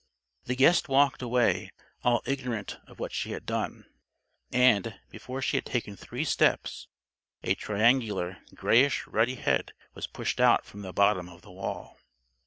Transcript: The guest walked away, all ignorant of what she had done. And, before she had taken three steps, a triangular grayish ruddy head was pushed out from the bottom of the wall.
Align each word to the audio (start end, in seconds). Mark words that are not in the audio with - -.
The 0.45 0.55
guest 0.55 0.89
walked 0.89 1.21
away, 1.21 1.69
all 2.03 2.23
ignorant 2.25 2.79
of 2.87 2.97
what 2.99 3.11
she 3.11 3.33
had 3.33 3.45
done. 3.45 3.85
And, 4.51 4.99
before 5.11 5.43
she 5.43 5.57
had 5.57 5.65
taken 5.67 5.95
three 5.95 6.23
steps, 6.25 6.87
a 7.43 7.53
triangular 7.53 8.37
grayish 8.55 9.05
ruddy 9.05 9.35
head 9.35 9.73
was 9.93 10.07
pushed 10.07 10.39
out 10.41 10.65
from 10.65 10.81
the 10.81 10.91
bottom 10.91 11.29
of 11.29 11.43
the 11.43 11.51
wall. 11.51 11.99